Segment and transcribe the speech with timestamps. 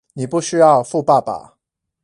[0.13, 1.57] 你不需要富爸爸